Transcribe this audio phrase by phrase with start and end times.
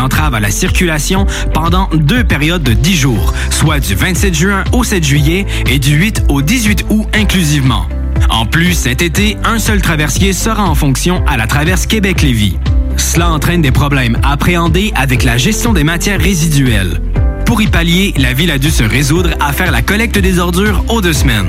[0.00, 4.84] entrave à la circulation pendant deux périodes de 10 jours, soit du 27 juin au
[4.84, 7.86] 7 juillet et du 8 au 18 août inclusivement.
[8.28, 12.58] En plus, cet été, un seul traversier sera en fonction à la traverse Québec-Lévis.
[12.96, 17.00] Cela entraîne des problèmes appréhendés avec la gestion des matières résiduelles.
[17.46, 20.84] Pour y pallier, la ville a dû se résoudre à faire la collecte des ordures
[20.88, 21.48] aux deux semaines.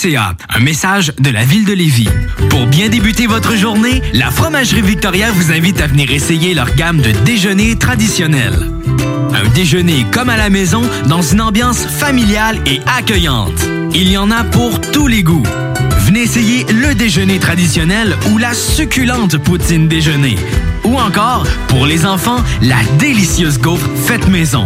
[0.03, 2.09] Un message de la ville de Lévis.
[2.49, 7.01] Pour bien débuter votre journée, la Fromagerie Victoria vous invite à venir essayer leur gamme
[7.01, 8.71] de déjeuners traditionnels.
[9.31, 13.67] Un déjeuner comme à la maison dans une ambiance familiale et accueillante.
[13.93, 15.43] Il y en a pour tous les goûts.
[15.99, 20.35] Venez essayer le déjeuner traditionnel ou la succulente poutine déjeuner.
[20.83, 24.65] Ou encore, pour les enfants, la délicieuse gaufre faite maison.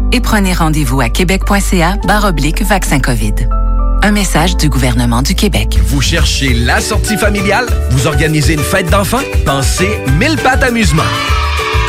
[0.11, 1.95] et prenez rendez-vous à québec.ca
[2.25, 3.33] oblique vaccin COVID.
[4.03, 5.79] Un message du gouvernement du Québec.
[5.85, 7.67] Vous cherchez la sortie familiale?
[7.91, 9.21] Vous organisez une fête d'enfants?
[9.45, 9.89] Pensez
[10.19, 11.03] Mille Pattes Amusement.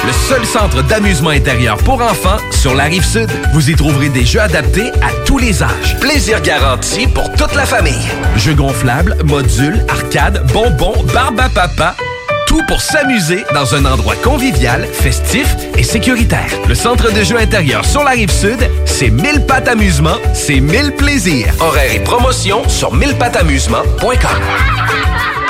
[0.05, 3.31] Le seul centre d'amusement intérieur pour enfants sur la rive sud.
[3.55, 5.99] Vous y trouverez des jeux adaptés à tous les âges.
[6.00, 8.09] Plaisir garanti pour toute la famille.
[8.37, 11.94] Jeux gonflables, modules, arcades, bonbons, barbe à papa
[12.47, 16.50] tout pour s'amuser dans un endroit convivial, festif et sécuritaire.
[16.69, 20.92] Le centre de jeux intérieur sur la rive sud, c'est 1000 pattes amusement, c'est 1000
[20.92, 21.54] plaisirs.
[21.60, 25.41] Horaires et promotions sur 1000pattamusement.com.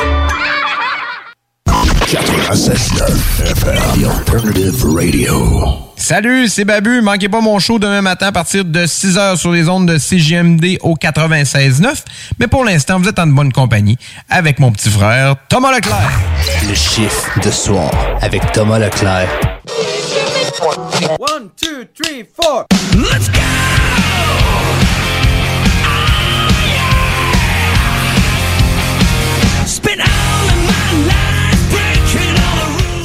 [2.12, 5.65] 96.9 FM, The Alternative Radio.
[5.97, 7.00] Salut, c'est Babu.
[7.00, 10.77] Manquez pas mon show demain matin à partir de 6h sur les ondes de CGMD
[10.83, 12.03] au 96.9.
[12.39, 13.97] Mais pour l'instant, vous êtes en bonne compagnie
[14.28, 16.21] avec mon petit frère Thomas Leclerc.
[16.69, 17.91] Le chiffre de soir
[18.21, 19.31] avec Thomas Leclerc.
[21.19, 22.67] One, two, three, four.
[22.94, 23.41] Let's go!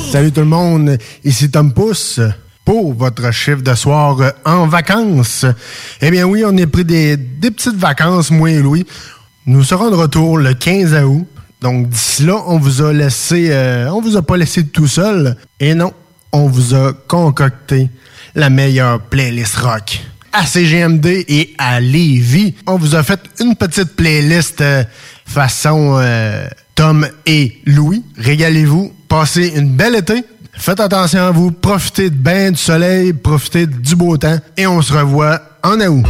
[0.10, 2.22] Salut tout le monde, ici Tom Pousse
[2.64, 5.46] pour votre chiffre de soir euh, en vacances.
[6.02, 8.86] Eh bien oui, on est pris des, petites vacances, moi et Louis.
[9.46, 11.28] Nous serons de retour le 15 août.
[11.62, 15.36] Donc d'ici là, on vous a laissé, euh, on vous a pas laissé tout seul.
[15.60, 15.92] Et non,
[16.32, 17.90] on vous a concocté
[18.34, 20.00] la meilleure playlist rock
[20.32, 22.56] à CGMD et à Lévis.
[22.66, 24.86] On vous a fait une petite playlist euh,
[25.26, 26.02] façon
[26.76, 28.04] Tom et Louis.
[28.18, 30.24] Régalez-vous, passez une belle été.
[30.54, 34.82] Faites attention à vous, profitez de bain du soleil, profitez du beau temps et on
[34.82, 36.06] se revoit en août.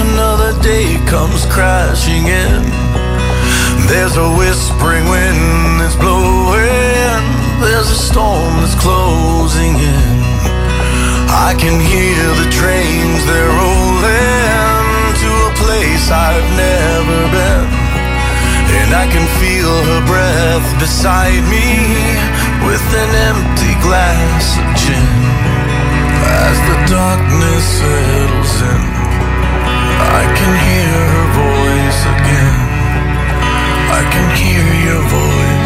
[0.00, 2.87] Another day comes crashing in.
[3.88, 7.24] There's a whispering wind that's blowing.
[7.64, 10.16] There's a storm that's closing in.
[11.32, 17.68] I can hear the trains, they're rolling to a place I've never been.
[18.76, 21.64] And I can feel her breath beside me
[22.68, 25.16] with an empty glass of gin.
[26.44, 28.84] As the darkness settles in,
[30.20, 32.67] I can hear her voice again.
[33.90, 35.57] I can hear your voice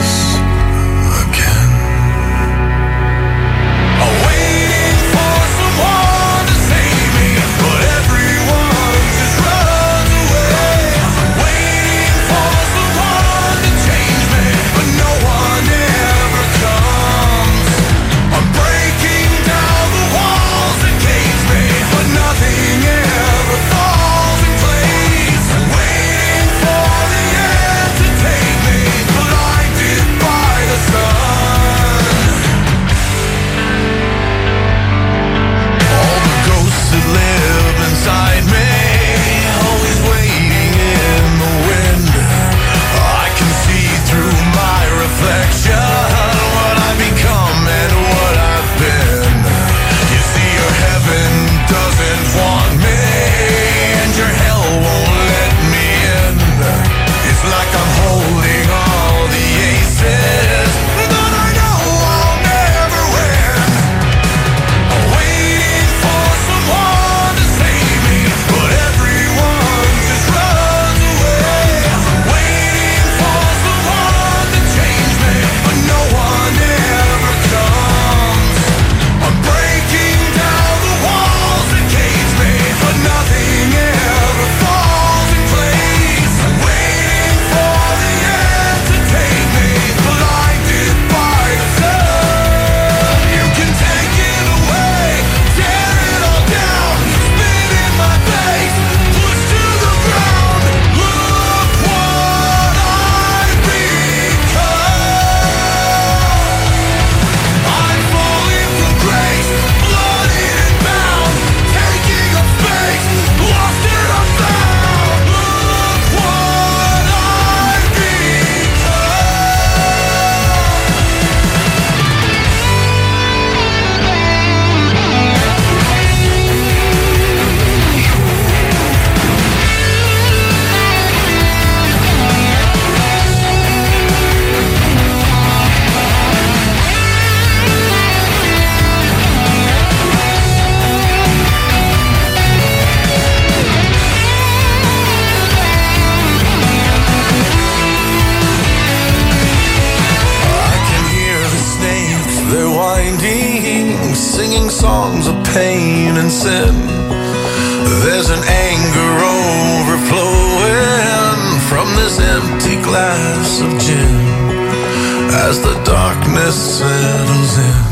[165.53, 167.85] as the darkness settles in.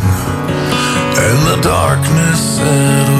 [1.27, 3.20] And the darkness settles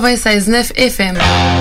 [0.00, 1.51] 96.9 FM.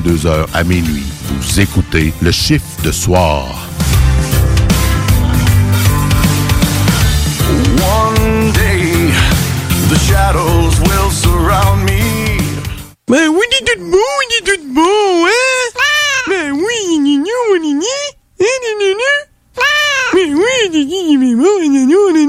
[0.00, 1.04] 22h à minuit.
[1.28, 3.68] Vous écoutez le chiffre de soir.
[7.78, 9.12] One day,
[9.90, 12.38] the shadows will surround me.
[13.08, 15.32] Oui, il est tout beau, il est tout beau, hein?
[16.52, 17.80] Oui, il est nous, on est.
[18.38, 18.94] Il est
[20.34, 21.86] oui, il est beau, il est
[22.20, 22.28] est.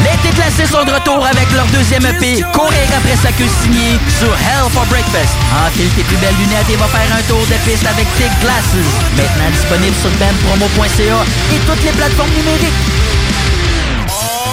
[0.00, 4.32] Les déplacés sont de retour avec leur deuxième EP, Courir après sa queue signée sur
[4.32, 5.36] Hell for Breakfast.
[5.66, 8.76] Enfile tes plus belles lunettes et va faire un tour de piste avec Thick Glasses.
[9.16, 11.24] Maintenant disponible sur bandpromo.ca
[11.54, 13.12] et toutes les plateformes numériques.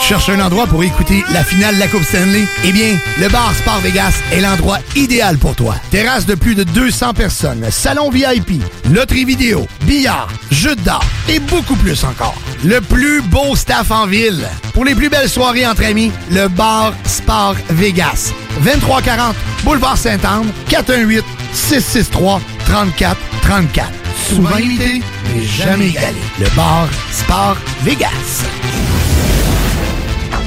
[0.01, 2.47] Cherche un endroit pour écouter la finale de la Coupe Stanley?
[2.63, 5.75] Eh bien, le bar Sport Vegas est l'endroit idéal pour toi.
[5.91, 11.75] Terrasse de plus de 200 personnes, salon VIP, loterie vidéo, billard, jeux d'art et beaucoup
[11.75, 12.35] plus encore.
[12.63, 14.45] Le plus beau staff en ville.
[14.73, 18.33] Pour les plus belles soirées entre amis, le bar Sport Vegas.
[18.63, 23.89] 2340 Boulevard Saint-Anne, 418 663 34 34.
[24.27, 25.01] Souvent imité,
[25.33, 26.17] mais jamais égalé.
[26.39, 28.43] Le bar Sport Vegas.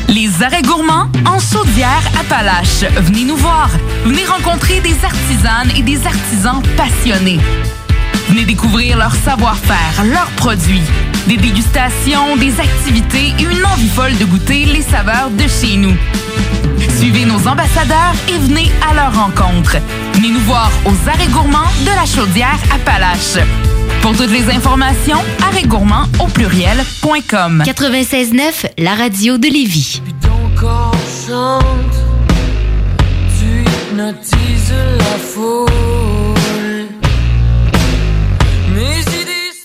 [0.09, 2.85] Les arrêts gourmands en Chaudière-Appalaches.
[3.01, 3.71] Venez nous voir.
[4.05, 7.41] Venez rencontrer des artisanes et des artisans passionnés.
[8.29, 10.83] Venez découvrir leur savoir-faire, leurs produits,
[11.27, 15.97] des dégustations, des activités et une envie folle de goûter les saveurs de chez nous.
[16.97, 19.77] Suivez nos ambassadeurs et venez à leur rencontre.
[20.15, 23.45] Venez nous voir aux arrêts gourmands de la Chaudière-Appalaches.
[24.03, 27.63] Pour toutes les informations, arrêtgourmand au pluriel.com.
[27.65, 30.03] 96.9, la radio de Lévis.
[30.21, 30.95] Ton corps
[31.27, 31.67] chante,
[33.39, 36.22] tu hypnotises la foule.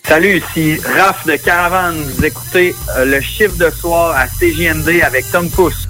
[0.08, 2.02] Salut, ici Raph de Caravane.
[2.02, 5.86] Vous écoutez euh, le chiffre de soir à CJMD avec Tom Pousse.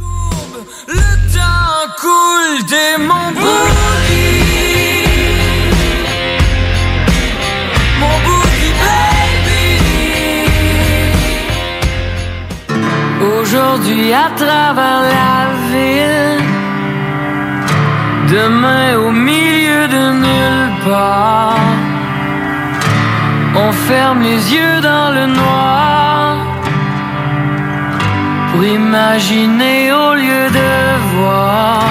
[0.88, 0.96] Le
[1.32, 3.32] temps coule des mon.
[8.00, 9.70] Mon boogie baby.
[13.40, 16.44] Aujourd'hui à travers la ville.
[18.32, 21.87] Demain au milieu de nulle part.
[23.88, 26.36] Ferme les yeux dans le noir
[28.52, 30.72] pour imaginer au lieu de
[31.16, 31.86] voir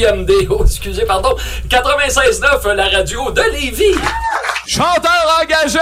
[0.00, 1.36] C-J-M-D, oh, excusez, pardon,
[1.68, 3.98] 96.9, la radio de Lévis.
[4.66, 5.78] Chanteur engagé,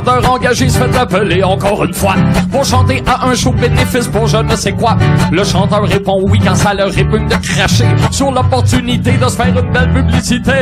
[0.00, 2.14] Chanteur engagé se fait appeler encore une fois
[2.50, 4.96] pour chanter à un show bénéfice pour je ne sais quoi,
[5.30, 9.48] le chanteur répond oui quand ça leur répugne de cracher sur l'opportunité de se faire
[9.48, 10.52] une belle publicité.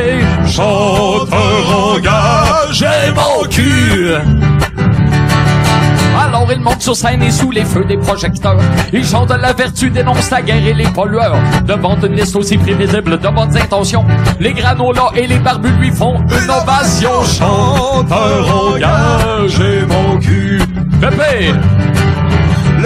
[0.45, 4.68] Chanteur engagé, mon cul!
[6.51, 8.57] Il monte sur scène et sous les feux des projecteurs.
[8.91, 11.37] Il chante la vertu, dénonce la guerre et les pollueurs.
[11.65, 14.05] Devant une liste aussi prévisible de bonnes intentions,
[14.39, 17.23] les granolas et les barbus lui font une ovation.
[17.23, 20.59] Chanteur engagé, mon cul.
[20.99, 21.53] Pépé!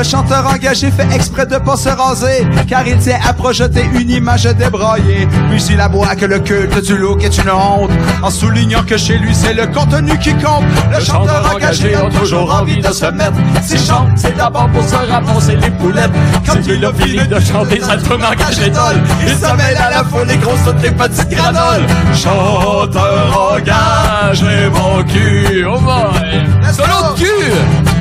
[0.03, 4.09] Le chanteur engagé fait exprès de pas se raser, car il tient à projeter une
[4.09, 5.29] image débraillée.
[5.49, 7.89] Puis il aboie que le culte du look est une honte,
[8.21, 10.65] en soulignant que chez lui c'est le contenu qui compte.
[10.91, 13.37] Le, chanteur engagé a toujours envie de se mettre.
[13.61, 16.11] S'il chante, c'est d'abord pour se ramasser les poulettes.
[16.45, 19.01] Quand il a fini de chanter, ça tourne engagé dol.
[19.25, 21.87] Il se mêle à la foule, les grosses toutes les petites granoles.
[22.13, 25.65] Chanteur engagé, mon cul.
[25.65, 26.73] Oh boy!
[26.73, 27.92] Solo de cul!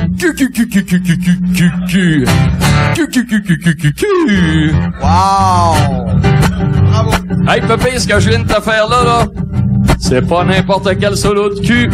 [5.01, 5.75] Wow!
[7.47, 9.25] Hey, Pépé, ce que je viens de te faire là, là,
[9.99, 11.91] c'est pas n'importe quel solo de cul.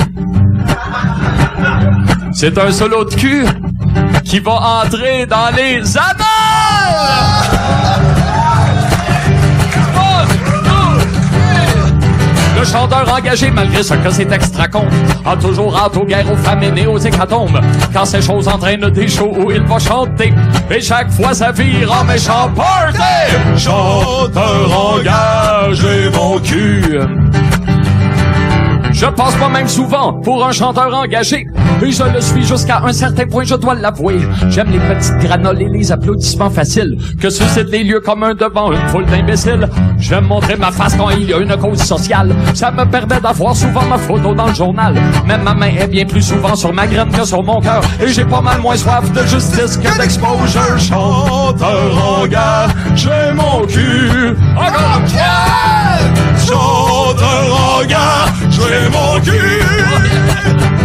[2.33, 3.45] C'est un solo de cul
[4.23, 6.19] qui va entrer dans les annales!
[12.59, 14.89] Le chanteur engagé, malgré ce que ses textes racontent,
[15.25, 17.61] a toujours hâte aux guerres, aux famines et aux hécatombes.
[17.93, 20.33] Quand ces choses entraînent des shows où il va chanter,
[20.69, 22.99] et chaque fois ça vire en méchant party!
[23.55, 26.99] Chanteur engagé, mon cul!
[28.91, 31.47] Je passe pas même souvent pour un chanteur engagé.
[31.81, 34.19] Et je le suis jusqu'à un certain point, je dois l'avouer.
[34.49, 38.85] J'aime les petites granoles et les applaudissements faciles que suscitent les lieux communs devant une
[38.89, 39.67] foule d'imbéciles.
[39.97, 42.35] J'aime montrer ma face quand il y a une cause sociale.
[42.53, 44.93] Ça me permet d'avoir souvent ma photo dans le journal.
[45.25, 47.81] Même ma main est bien plus souvent sur ma graine que sur mon cœur.
[48.01, 50.77] Et j'ai pas mal moins soif de justice que d'exposure.
[50.77, 54.35] Chanteur engagé, mon cul.
[54.57, 55.01] Encore
[56.45, 60.78] Chanteur engagé, mon cul.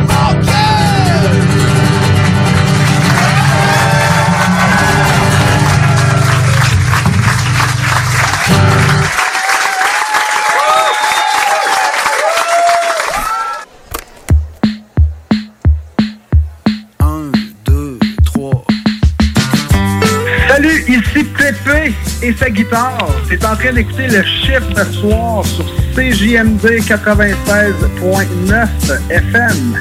[22.38, 23.08] Sa guitare.
[23.28, 25.64] T'es en train d'écouter le chiffre de soir sur
[25.94, 28.68] CJMD 96.9
[29.10, 29.78] FM.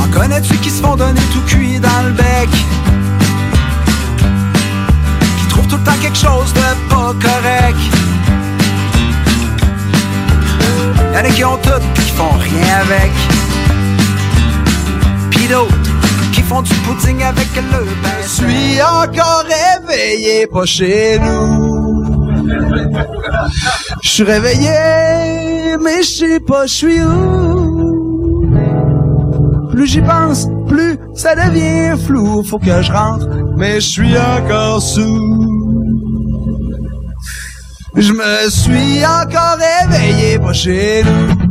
[0.00, 2.48] En connais-tu qui se font donner tout cuit dans le bec?
[5.40, 7.76] Qui trouvent tout le temps quelque chose de pas correct?
[11.12, 13.12] Y'en a qui ont tout pis qui font rien avec.
[15.30, 15.83] Pis d'autres
[16.44, 18.20] font du pudding avec le bain.
[18.22, 22.14] Je suis encore réveillé, pas chez nous.
[24.02, 28.48] Je suis réveillé, mais je sais pas je suis où.
[29.70, 32.42] Plus j'y pense, plus ça devient flou.
[32.44, 33.26] Faut que je rentre,
[33.56, 35.64] mais je suis encore sous.
[37.96, 41.43] Je me suis encore réveillé, pas chez nous.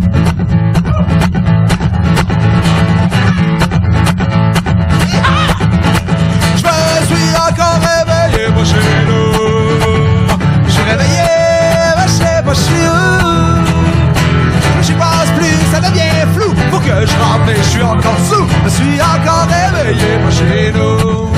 [17.46, 18.46] Mais je suis encore sous.
[18.66, 21.30] Je suis encore réveillé, pas chez nous.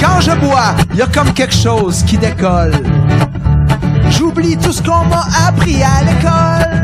[0.00, 2.72] Quand je bois, y a comme quelque chose qui décolle.
[4.10, 6.80] J'oublie tout ce qu'on m'a appris à l'école.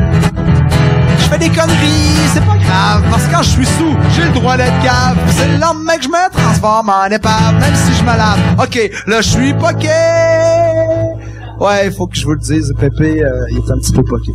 [1.19, 4.31] Je fais des conneries, c'est pas grave, parce que quand je suis sous, j'ai le
[4.31, 5.17] droit d'être cave.
[5.31, 8.39] C'est le lendemain que je me transforme en épave, même si je me lave.
[8.59, 9.89] Ok, là je suis poqué.
[11.59, 14.33] Ouais, faut que je vous le dise, Pépé, euh, il est un petit peu poqué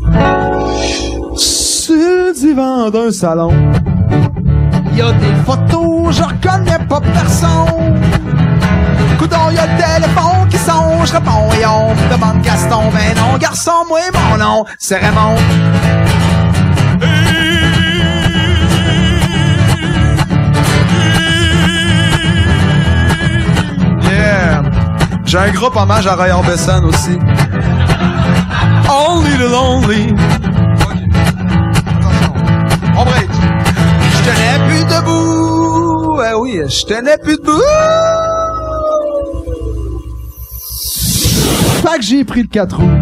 [1.82, 3.52] sur le divan d'un salon.
[4.94, 8.00] Y a des photos, je reconnais pas personne.
[9.18, 13.36] Coudon, y a le téléphone qui songe, réponds et on me demande Gaston, ben non,
[13.40, 15.38] garçon, moi mon nom, c'est Raymond.
[24.04, 24.62] Yeah!
[25.26, 27.18] J'ai un groupe hommage à Rayon Besson aussi.
[28.88, 30.41] Only the lonely
[34.96, 36.22] debout.
[36.30, 37.62] Eh oui, je tenais plus debout.
[41.82, 43.02] Fait que j'ai pris le 4 roues.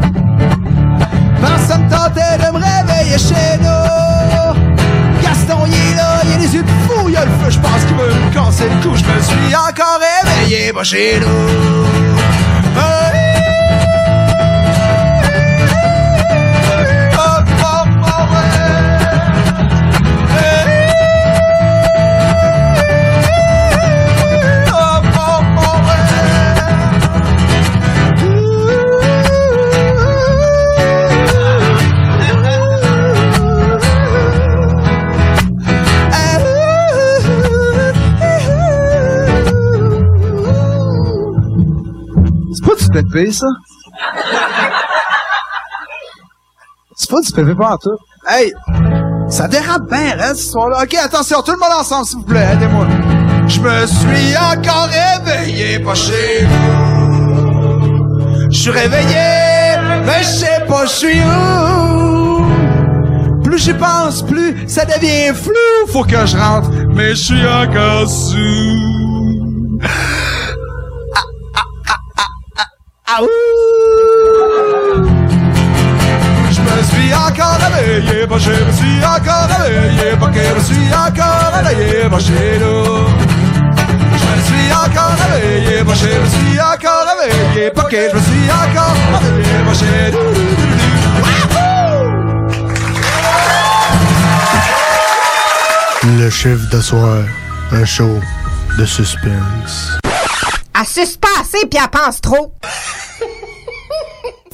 [1.41, 5.21] Parce que ça me tentait de me réveiller chez nous.
[5.21, 7.59] Gaston, il est là, il a les yeux de fou, il a le feu, je
[7.59, 8.95] pense qu'il veut me casser le cou.
[8.95, 12.08] Je me suis encore réveillé, pas chez nous.
[43.03, 43.47] Pépé, ça?
[46.95, 47.77] C'est pas du pépé pas.
[48.27, 48.53] Hey!
[49.29, 50.83] Ça dérape bien, reste, ce soir-là.
[50.83, 52.87] Ok, attention, tout le monde ensemble, s'il vous plaît, aidez-moi.
[53.47, 58.49] Je me suis encore réveillé, pas chez vous.
[58.51, 62.45] Je suis réveillé, mais je sais pas je suis où.
[63.43, 65.53] Plus j'y pense, plus ça devient flou.
[65.87, 68.68] Faut que je rentre, mais je suis encore sous.
[76.51, 80.59] Je me suis encore réveillé, pas je me suis encore réveillé, pas que je me
[80.61, 83.07] suis encore réveillé, pas chez nous.
[84.17, 88.21] Je me suis encore réveillé, pas je me suis encore réveillé, pas que je me
[88.21, 90.11] suis encore réveillé, pas chez
[96.17, 97.23] Le chiffre de soir,
[97.73, 98.21] un show
[98.77, 99.99] de suspense.
[100.85, 102.53] Suce pas assez puis elle pense trop.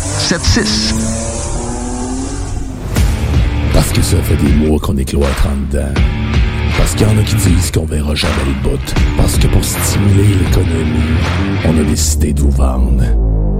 [0.00, 0.94] 681 4476.
[3.72, 5.92] Parce que ça fait des mois qu'on est cloître en dedans.
[6.76, 8.94] Parce qu'il y en a qui disent qu'on verra jamais le bout.
[9.16, 11.18] Parce que pour stimuler l'économie,
[11.64, 13.02] on a décidé de vous vendre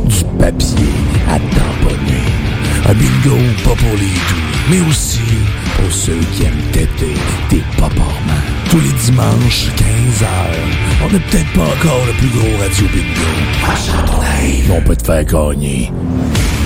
[0.05, 0.93] du papier
[1.29, 2.25] à tamponner.
[2.89, 5.21] Un bingo pas pour les doux, mais aussi
[5.77, 7.15] pour ceux qui aiment têter
[7.51, 8.58] des paparments.
[8.71, 10.27] Tous les dimanches, 15h,
[11.03, 13.29] on n'est peut-être pas encore le plus gros radio bingo.
[14.69, 15.91] Mais on peut te faire gagner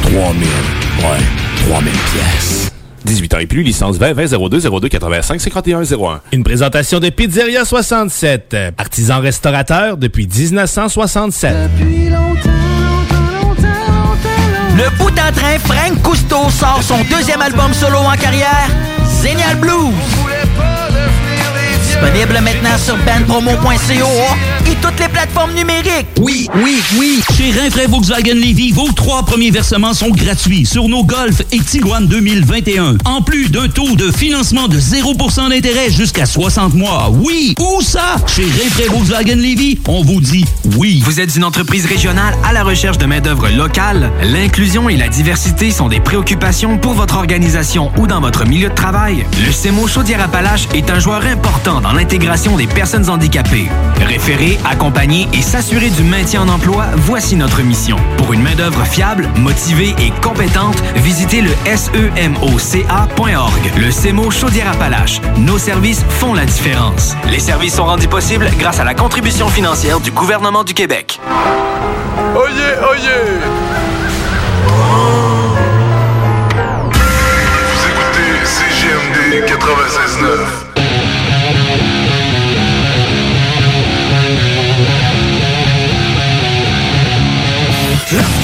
[0.03, 2.73] 3000, ouais, 3000 pièces.
[3.05, 6.21] 18 ans et plus, licence 20 20 02 02 85 51 01.
[6.33, 11.55] Une présentation de Pizzeria 67, artisan restaurateur depuis 1967.
[14.77, 18.69] Le bout en train, Frank Cousteau sort son deuxième album solo en carrière,
[19.23, 19.93] Zénial Blues.
[22.03, 26.07] Disponible maintenant sur bandpromo.co et toutes les plateformes numériques.
[26.21, 27.21] Oui, oui, oui.
[27.37, 32.07] Chez Rinfraie Volkswagen Levy, vos trois premiers versements sont gratuits sur nos Golf et Tiguan
[32.07, 32.97] 2021.
[33.05, 37.11] En plus d'un taux de financement de 0% d'intérêt jusqu'à 60 mois.
[37.13, 38.17] Oui, où ça?
[38.27, 40.45] Chez Rinfraie Volkswagen Levy, on vous dit
[40.77, 41.03] oui.
[41.05, 44.11] Vous êtes une entreprise régionale à la recherche de main-d'œuvre locale?
[44.23, 48.75] L'inclusion et la diversité sont des préoccupations pour votre organisation ou dans votre milieu de
[48.75, 49.27] travail?
[49.45, 53.69] Le CEMO Chaudière-Appalaches est un joueur important dans l'intégration des personnes handicapées.
[54.65, 57.97] Accompagner et s'assurer du maintien en emploi, voici notre mission.
[58.17, 62.53] Pour une main-d'œuvre fiable, motivée et compétente, visitez le semoca.org.
[63.77, 65.21] Le CEMO Chaudière-Appalaches.
[65.39, 67.15] Nos services font la différence.
[67.31, 71.21] Les services sont rendus possibles grâce à la contribution financière du gouvernement du Québec.
[72.35, 73.41] Oyez, oyez!
[76.93, 80.72] Vous écoutez CGMD 96.9.
[88.17, 88.42] ラス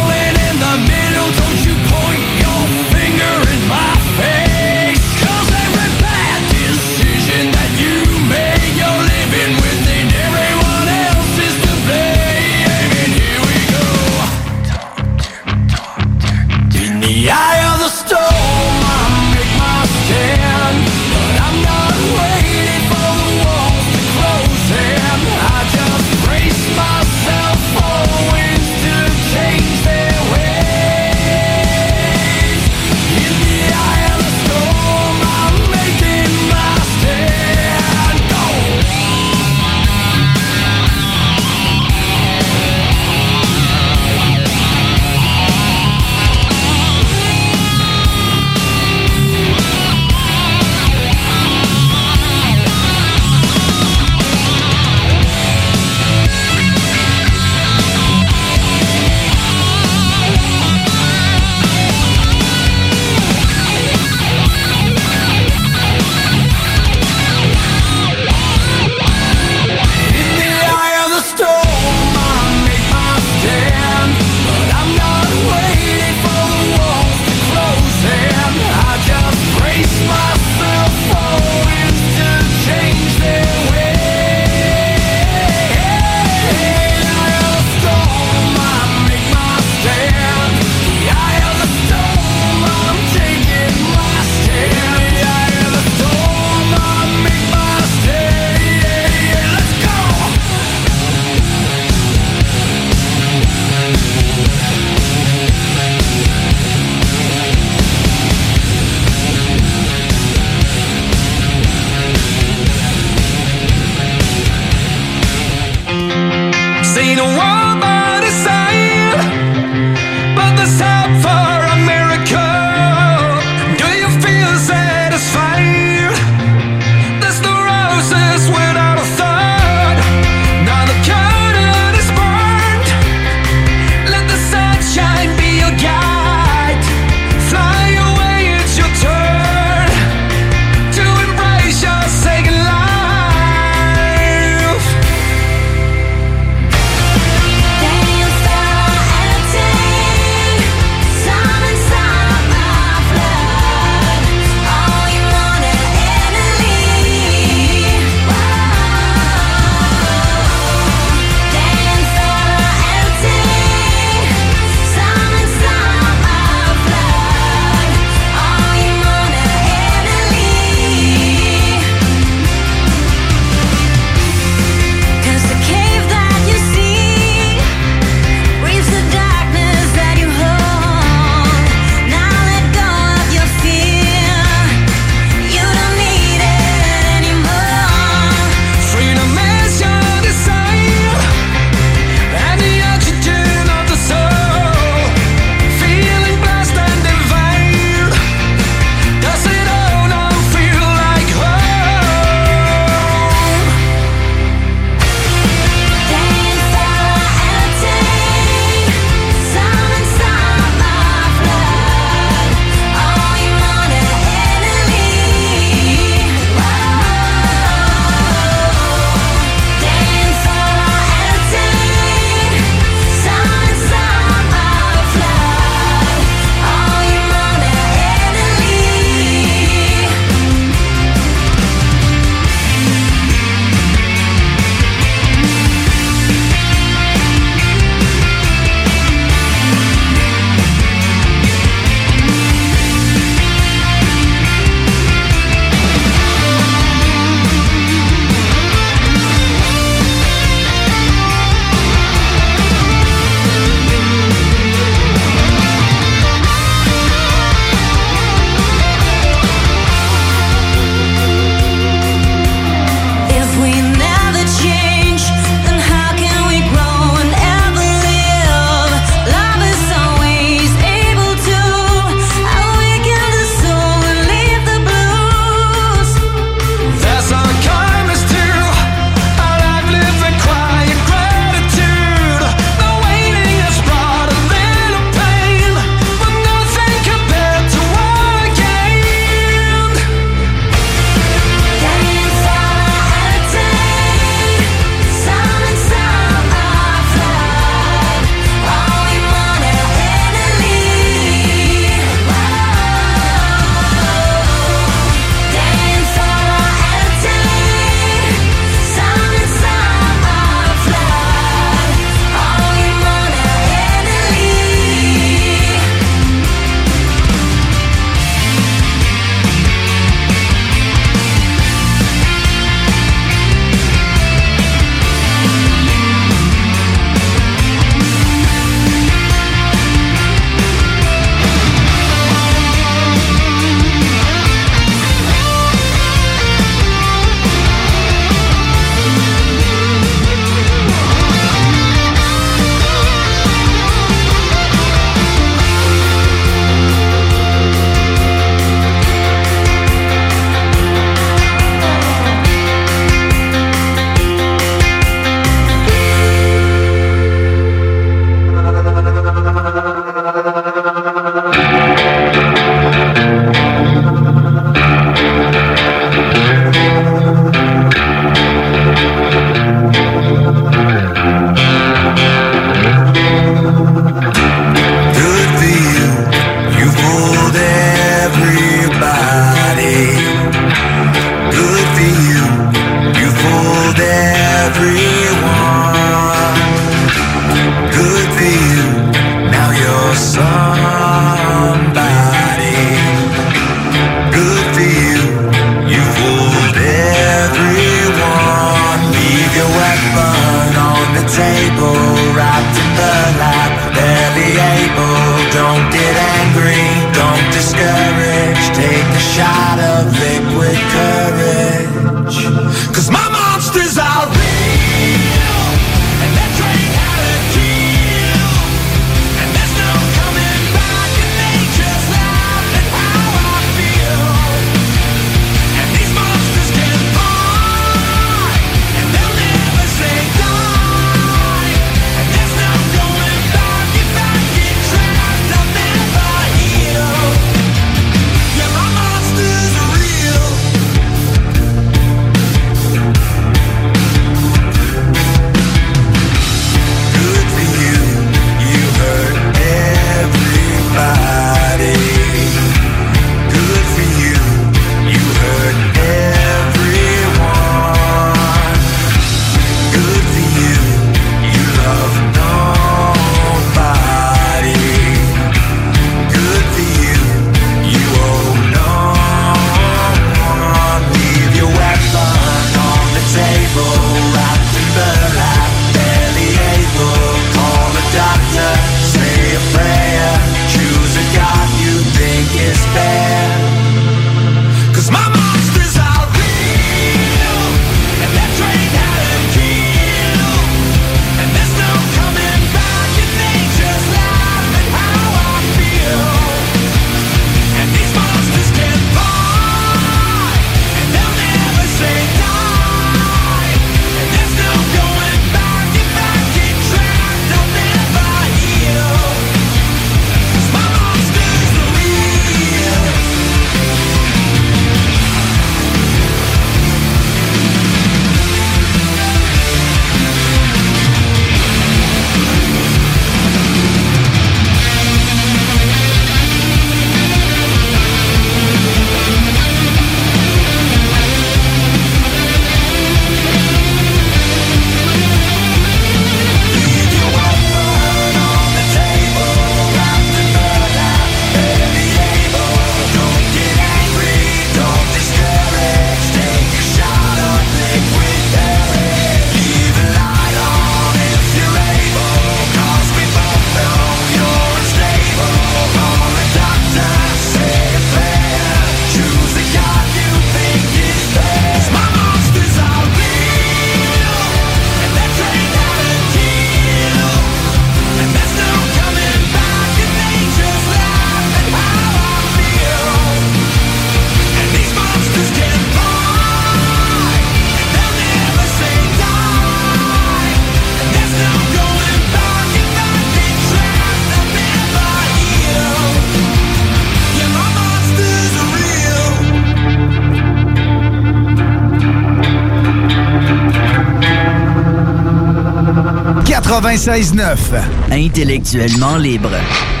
[596.91, 597.81] 96.9.
[598.11, 600.00] Intellectuellement libre.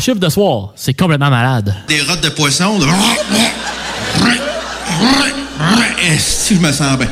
[0.00, 1.74] Chiffre de soir, c'est complètement malade.
[1.88, 2.78] Des rottes de poisson.
[2.78, 2.86] de-
[6.18, 7.06] Si je me sens bien?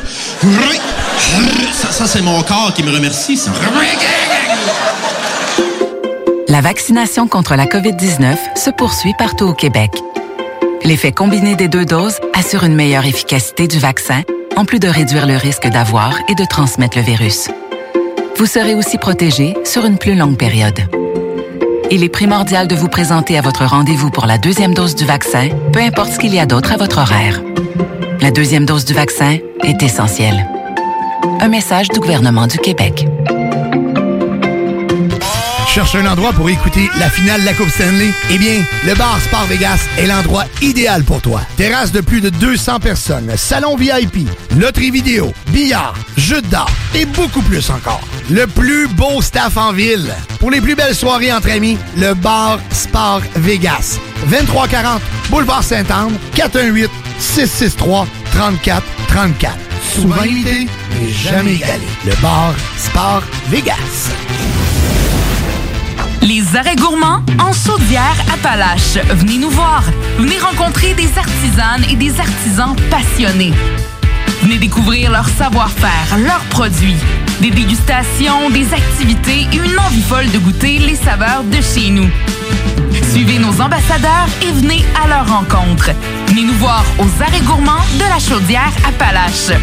[1.72, 3.36] Ça, ça, c'est mon corps qui me remercie.
[3.36, 3.50] ça.
[6.48, 9.90] La vaccination contre la COVID-19 se poursuit partout au Québec.
[10.84, 14.22] L'effet combiné des deux doses assure une meilleure efficacité du vaccin,
[14.56, 17.48] en plus de réduire le risque d'avoir et de transmettre le virus.
[18.36, 20.80] Vous serez aussi protégé sur une plus longue période.
[21.90, 25.48] Il est primordial de vous présenter à votre rendez-vous pour la deuxième dose du vaccin,
[25.72, 27.40] peu importe ce qu'il y a d'autre à votre horaire.
[28.20, 30.46] La deuxième dose du vaccin est essentielle.
[31.40, 33.06] Un message du gouvernement du Québec.
[35.66, 38.10] Cherche un endroit pour écouter la finale de la Coupe Stanley?
[38.30, 41.40] Eh bien, le bar Sport Vegas est l'endroit idéal pour toi.
[41.56, 44.28] Terrasse de plus de 200 personnes, salon VIP,
[44.58, 48.02] loterie vidéo, billard, jeux d'art et beaucoup plus encore.
[48.30, 50.12] Le plus beau staff en ville.
[50.38, 53.98] Pour les plus belles soirées entre amis, le bar Sport Vegas.
[54.26, 55.00] 2340
[55.30, 59.56] Boulevard Saint-Anne, 418 663 34 34.
[59.94, 60.66] Souvent imité,
[61.00, 61.86] mais jamais égalé.
[62.04, 64.10] Le bar Sport Vegas.
[66.20, 68.98] Les arrêts gourmands en Chaudière-Appalaches.
[69.14, 69.84] Venez nous voir.
[70.18, 73.54] Venez rencontrer des artisanes et des artisans passionnés.
[74.42, 76.96] Venez découvrir leur savoir-faire, leurs produits,
[77.40, 82.08] des dégustations, des activités une envie folle de goûter les saveurs de chez nous.
[83.10, 85.90] Suivez nos ambassadeurs et venez à leur rencontre.
[86.26, 89.58] Venez nous voir aux arrêts gourmands de la Chaudière-Appalaches.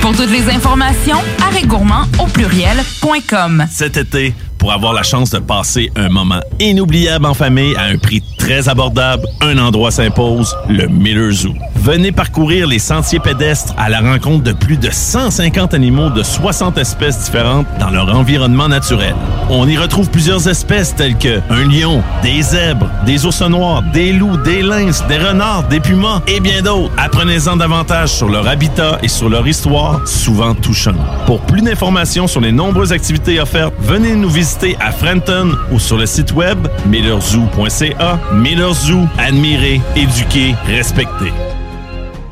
[0.00, 3.66] Pour toutes les informations, arrêts gourmands au pluriel.com.
[3.70, 7.96] Cet été, pour avoir la chance de passer un moment inoubliable en famille à un
[7.96, 11.54] prix très abordable, un endroit s'impose, le Miller Zoo.
[11.84, 16.78] Venez parcourir les sentiers pédestres à la rencontre de plus de 150 animaux de 60
[16.78, 19.14] espèces différentes dans leur environnement naturel.
[19.50, 24.14] On y retrouve plusieurs espèces telles que un lion, des zèbres, des ours noirs, des
[24.14, 26.90] loups, des lynx, des renards, des pumas et bien d'autres.
[26.96, 30.96] Apprenez-en davantage sur leur habitat et sur leur histoire, souvent touchante.
[31.26, 35.98] Pour plus d'informations sur les nombreuses activités offertes, venez nous visiter à Frenton ou sur
[35.98, 38.18] le site web millerzoo.ca.
[38.32, 41.30] Miller Zoo, admirer, éduquer, respecter.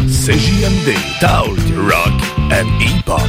[0.07, 2.13] CJMD, Taoult, Rock
[2.51, 3.23] and E-Pop.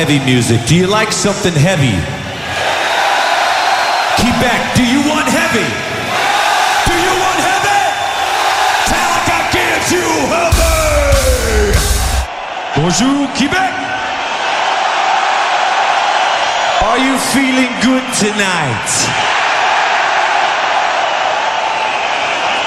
[0.00, 0.64] Heavy music.
[0.64, 1.92] Do you like something heavy?
[4.16, 5.68] Quebec, do you want heavy?
[6.88, 7.84] Do you want heavy?
[8.80, 11.76] Metallica gives you heavy!
[12.80, 13.72] Bonjour, Quebec!
[16.88, 18.92] Are you feeling good tonight?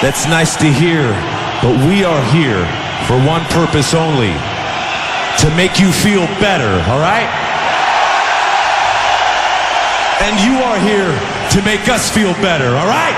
[0.05, 1.09] That's nice to hear,
[1.63, 2.61] but we are here
[3.07, 4.52] for one purpose only
[5.43, 7.27] to make you feel better, all right?
[10.23, 11.11] And you are here
[11.51, 13.17] to make us feel better, all right?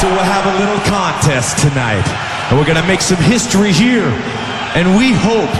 [0.00, 2.08] So we'll have a little contest tonight.
[2.48, 4.08] And we're going to make some history here.
[4.74, 5.52] And we hope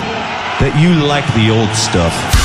[0.61, 2.44] that you like the old stuff.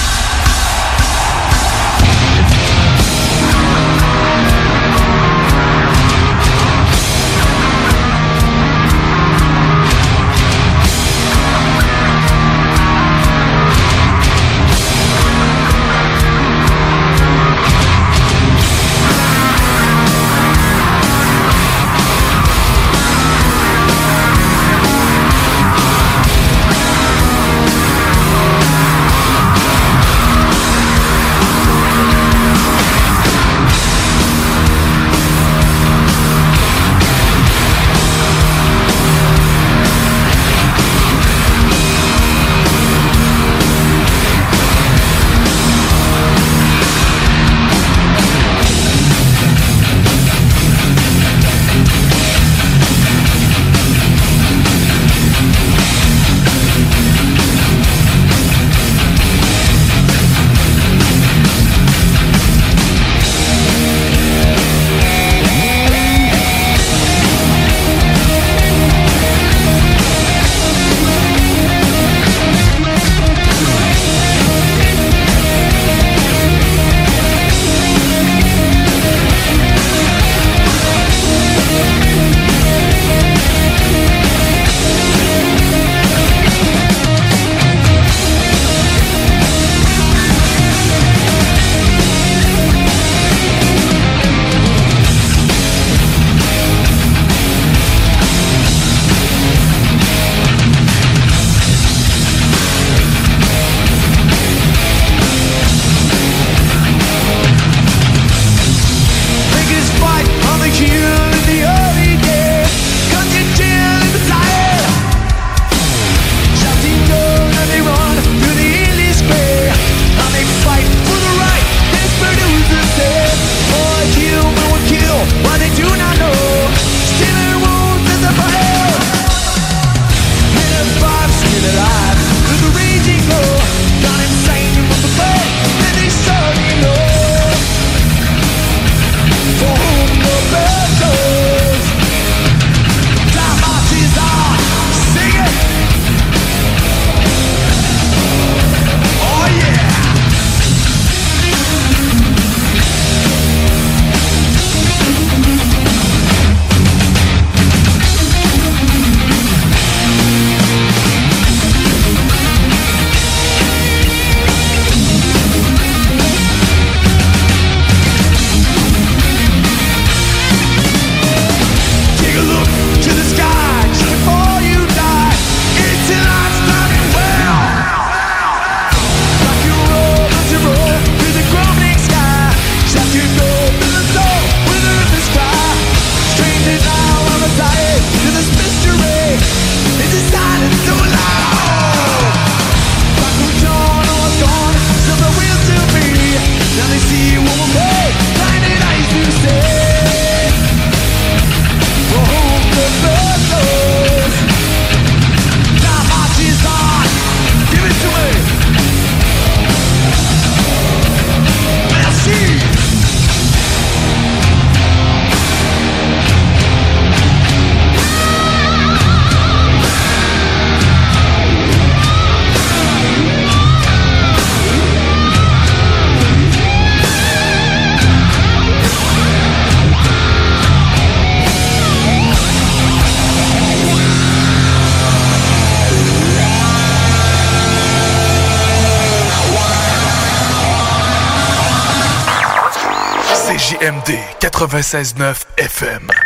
[244.69, 246.18] 96.9 FM.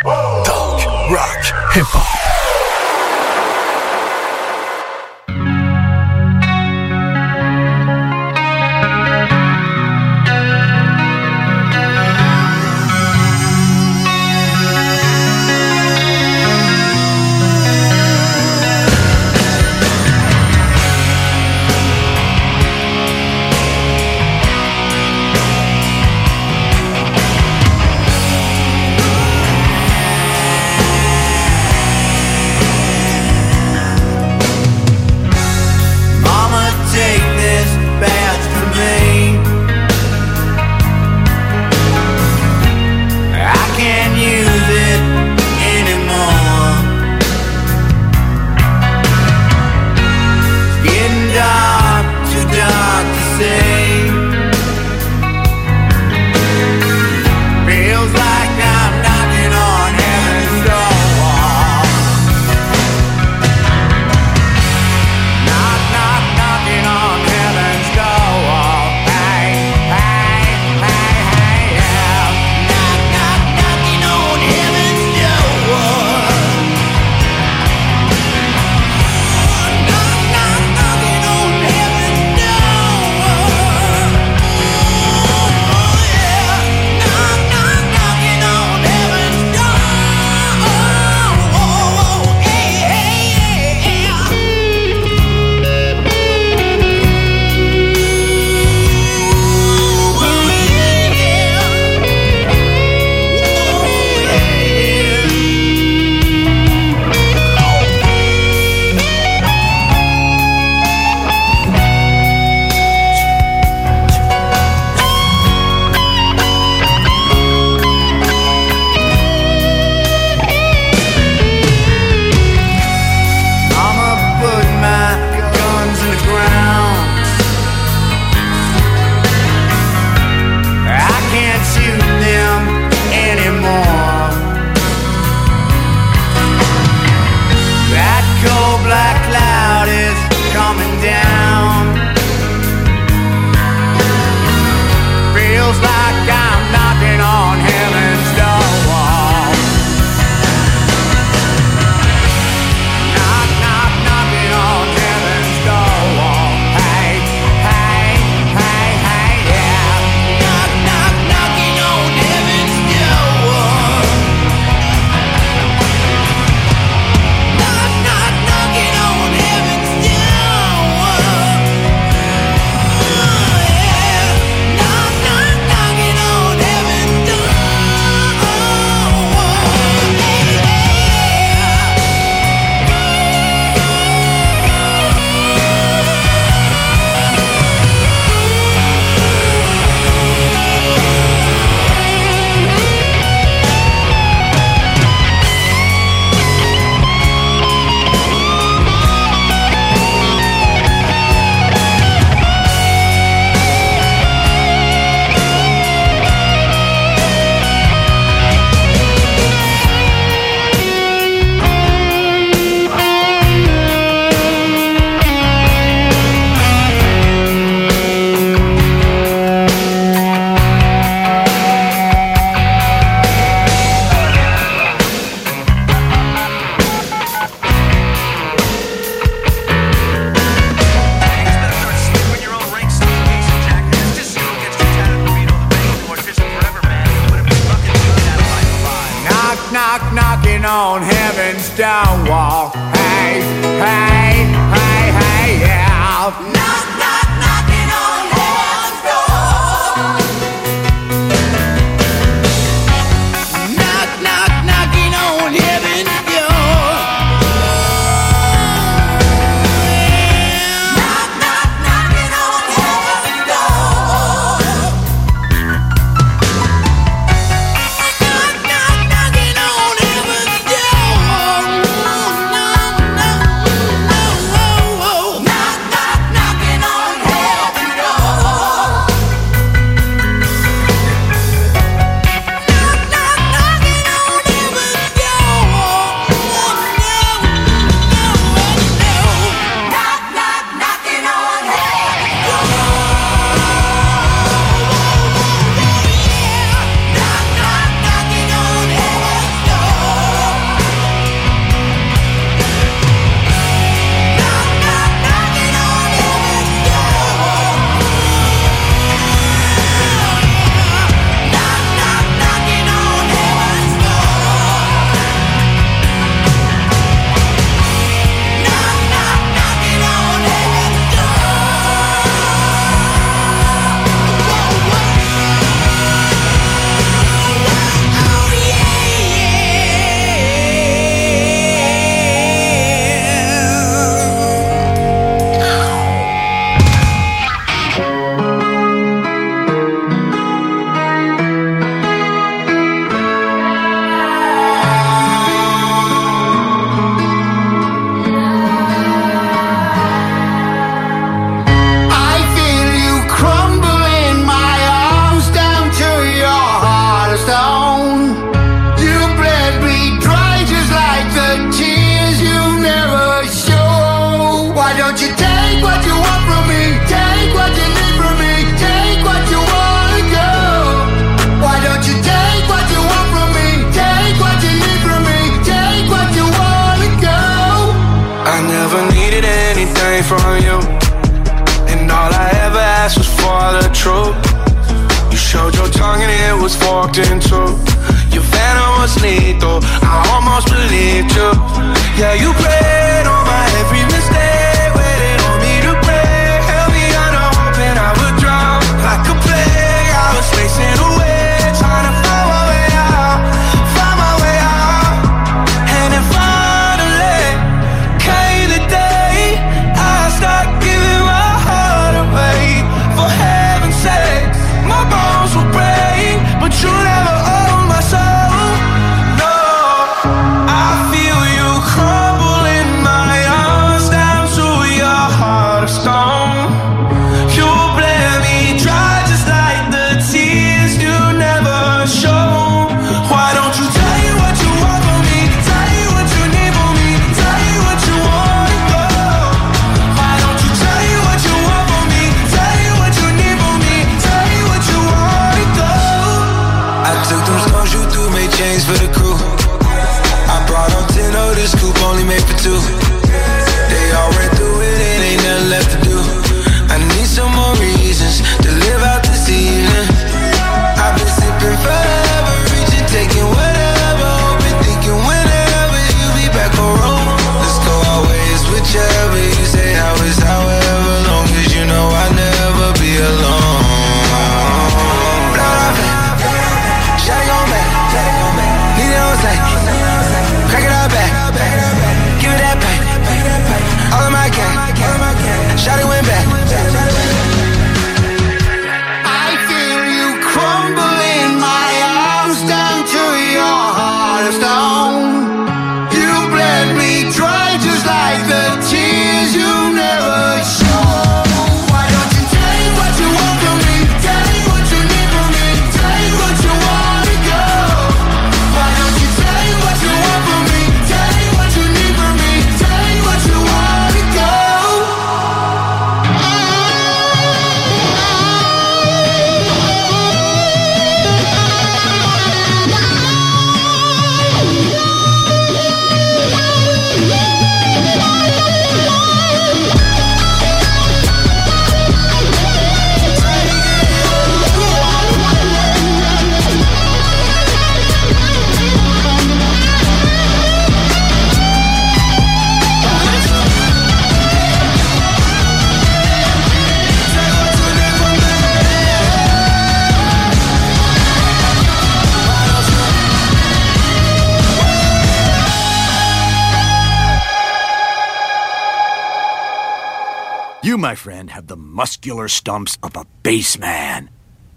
[561.74, 564.30] The muscular stumps of a baseman.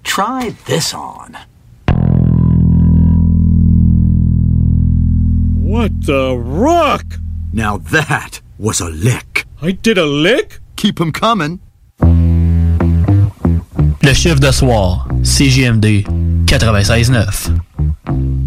[0.03, 1.37] Try this on.
[5.61, 7.05] What the rock?
[7.53, 9.45] Now that was a lick.
[9.61, 10.59] I did a lick?
[10.75, 11.59] Keep 'em coming.
[14.01, 16.03] Le chiffre de soir, CGMD
[16.47, 18.46] 96.9.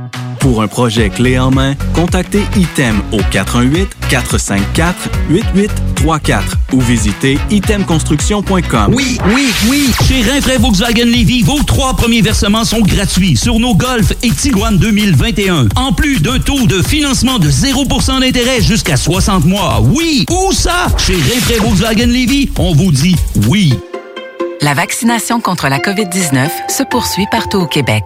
[0.41, 3.19] Pour un projet clé en main, contactez ITEM au
[4.09, 6.41] 418-454-8834
[6.73, 8.91] ou visitez itemconstruction.com.
[8.91, 9.91] Oui, oui, oui!
[10.07, 14.79] Chez Rinfraie Volkswagen Lévy, vos trois premiers versements sont gratuits sur nos Golf et Tiguan
[14.79, 15.67] 2021.
[15.75, 19.79] En plus d'un taux de financement de 0% d'intérêt jusqu'à 60 mois.
[19.93, 20.25] Oui!
[20.31, 20.87] Où ça?
[20.97, 23.15] Chez Rinfraie Volkswagen Lévy, on vous dit
[23.47, 23.75] oui.
[24.61, 28.05] La vaccination contre la COVID-19 se poursuit partout au Québec.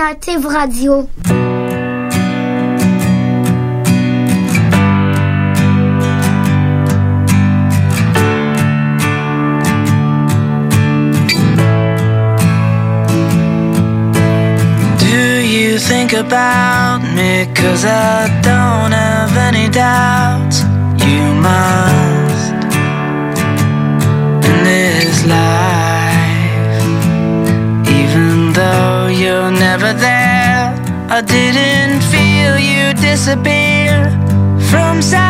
[0.00, 1.02] Alternative Radio.
[14.96, 17.46] Do you think about me?
[17.54, 20.19] Cause I don't have any doubt
[31.20, 34.08] I didn't feel you disappear
[34.70, 35.29] from sight.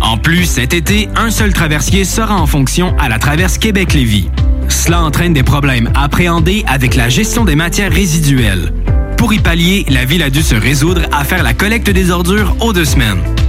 [0.00, 4.28] En plus, cet été, un seul traversier sera en fonction à la traverse Québec-Lévis.
[4.68, 8.72] Cela entraîne des problèmes appréhendés avec la gestion des matières résiduelles.
[9.16, 12.56] Pour y pallier, la ville a dû se résoudre à faire la collecte des ordures
[12.60, 13.20] aux deux semaines.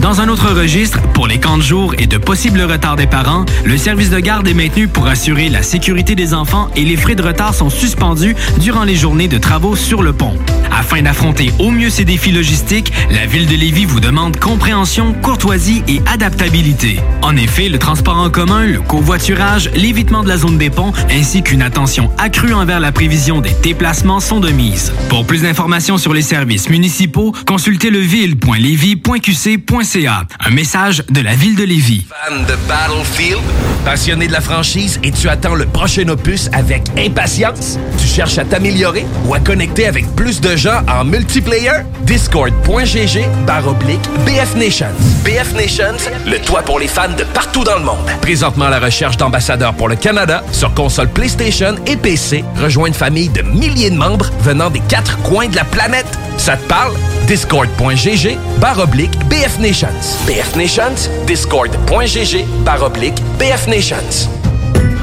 [0.00, 3.44] Dans un autre registre, pour les camps de jour et de possibles retards des parents,
[3.66, 7.14] le service de garde est maintenu pour assurer la sécurité des enfants et les frais
[7.14, 10.38] de retard sont suspendus durant les journées de travaux sur le pont.
[10.80, 15.82] Afin d'affronter au mieux ces défis logistiques, la Ville de Lévis vous demande compréhension, courtoisie
[15.86, 16.98] et adaptabilité.
[17.20, 21.42] En effet, le transport en commun, le covoiturage, l'évitement de la zone des ponts, ainsi
[21.42, 24.94] qu'une attention accrue envers la prévision des déplacements sont de mise.
[25.10, 30.24] Pour plus d'informations sur les services municipaux, consultez leville.lévis.qc.ca.
[30.46, 32.06] Un message de la Ville de Lévis.
[32.08, 33.42] Fan de Battlefield?
[33.84, 37.78] Passionné de la franchise et tu attends le prochain opus avec impatience?
[37.98, 40.69] Tu cherches à t'améliorer ou à connecter avec plus de gens?
[40.88, 41.84] En multiplayer?
[42.02, 44.86] Discord.gg barre oblique BF Nations.
[45.24, 48.06] BF Nations, le toit pour les fans de partout dans le monde.
[48.20, 52.44] Présentement à la recherche d'ambassadeurs pour le Canada sur console PlayStation et PC.
[52.60, 56.06] Rejoins une famille de milliers de membres venant des quatre coins de la planète.
[56.36, 56.94] Ça te parle?
[57.26, 59.88] Discord.gg barre oblique BF Nations.
[60.26, 64.39] BF Nations, Discord.gg barre oblique BF Nations.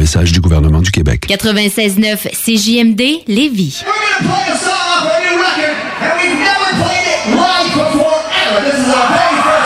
[0.00, 1.26] Message du gouvernement du Québec.
[1.28, 3.84] 96.9 CJMD Lévis.
[9.42, 9.59] And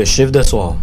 [0.00, 0.76] le chiffre de soir.